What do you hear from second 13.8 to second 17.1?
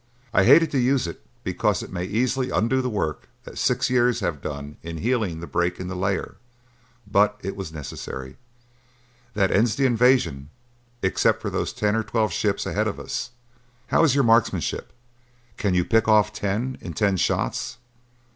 How is your marksmanship? Can you pick off ten in